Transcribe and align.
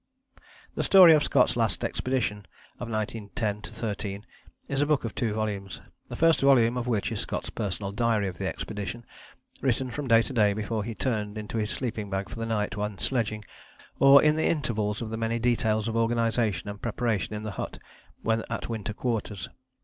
The 0.73 0.81
story 0.81 1.13
of 1.13 1.23
Scott's 1.23 1.55
Last 1.55 1.83
Expedition 1.83 2.47
of 2.79 2.89
1910 2.89 3.71
13 3.71 4.25
is 4.67 4.81
a 4.81 4.87
book 4.87 5.05
of 5.05 5.13
two 5.13 5.31
volumes, 5.35 5.79
the 6.07 6.15
first 6.15 6.41
volume 6.41 6.75
of 6.75 6.87
which 6.87 7.11
is 7.11 7.19
Scott's 7.19 7.51
personal 7.51 7.91
diary 7.91 8.27
of 8.27 8.39
the 8.39 8.47
expedition, 8.47 9.05
written 9.61 9.91
from 9.91 10.07
day 10.07 10.23
to 10.23 10.33
day 10.33 10.53
before 10.53 10.83
he 10.83 10.95
turned 10.95 11.37
into 11.37 11.59
his 11.59 11.69
sleeping 11.69 12.09
bag 12.09 12.29
for 12.29 12.39
the 12.39 12.47
night 12.47 12.75
when 12.75 12.97
sledging, 12.97 13.45
or 13.99 14.23
in 14.23 14.35
the 14.37 14.47
intervals 14.47 15.03
of 15.03 15.09
the 15.11 15.17
many 15.17 15.37
details 15.37 15.87
of 15.87 15.95
organization 15.95 16.67
and 16.67 16.81
preparation 16.81 17.35
in 17.35 17.43
the 17.43 17.51
hut, 17.61 17.77
when 18.23 18.41
at 18.49 18.67
Winter 18.69 18.93
Quarters. 18.93 19.49